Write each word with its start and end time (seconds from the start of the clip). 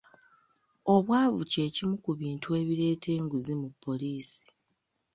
Obwavu 0.93 1.41
kye 1.51 1.65
kimu 1.75 1.95
ku 2.03 2.11
bintu 2.19 2.47
ebireeta 2.59 3.09
enguzi 3.19 3.53
mu 3.61 3.69
poliisi. 3.83 4.47